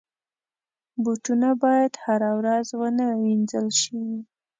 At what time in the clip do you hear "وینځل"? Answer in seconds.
3.21-3.67